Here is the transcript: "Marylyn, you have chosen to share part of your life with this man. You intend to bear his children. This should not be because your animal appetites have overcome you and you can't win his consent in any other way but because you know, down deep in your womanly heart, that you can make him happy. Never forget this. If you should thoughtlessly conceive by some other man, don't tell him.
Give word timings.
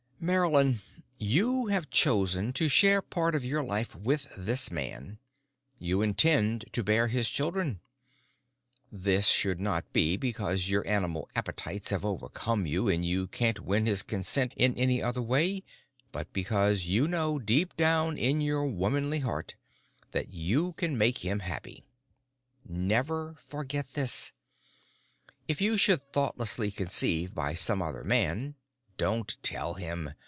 "Marylyn, 0.23 0.81
you 1.17 1.65
have 1.69 1.89
chosen 1.89 2.53
to 2.53 2.69
share 2.69 3.01
part 3.01 3.33
of 3.33 3.43
your 3.43 3.63
life 3.63 3.95
with 3.95 4.31
this 4.37 4.69
man. 4.69 5.17
You 5.79 6.03
intend 6.03 6.65
to 6.73 6.83
bear 6.83 7.07
his 7.07 7.27
children. 7.27 7.79
This 8.91 9.25
should 9.29 9.59
not 9.59 9.91
be 9.93 10.17
because 10.17 10.69
your 10.69 10.87
animal 10.87 11.27
appetites 11.35 11.89
have 11.89 12.05
overcome 12.05 12.67
you 12.67 12.87
and 12.87 13.03
you 13.03 13.25
can't 13.25 13.61
win 13.61 13.87
his 13.87 14.03
consent 14.03 14.53
in 14.55 14.75
any 14.77 15.01
other 15.01 15.23
way 15.23 15.63
but 16.11 16.31
because 16.33 16.85
you 16.85 17.07
know, 17.07 17.39
down 17.39 17.45
deep 17.45 17.73
in 18.21 18.41
your 18.41 18.67
womanly 18.67 19.21
heart, 19.21 19.55
that 20.11 20.29
you 20.29 20.73
can 20.73 20.99
make 20.99 21.25
him 21.25 21.39
happy. 21.39 21.83
Never 22.63 23.33
forget 23.39 23.95
this. 23.95 24.33
If 25.47 25.61
you 25.61 25.77
should 25.77 26.03
thoughtlessly 26.13 26.69
conceive 26.69 27.33
by 27.33 27.55
some 27.55 27.81
other 27.81 28.03
man, 28.03 28.53
don't 28.97 29.37
tell 29.41 29.73
him. 29.73 30.11